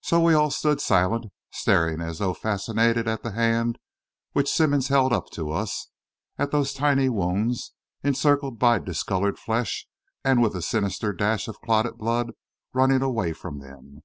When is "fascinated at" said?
2.34-3.22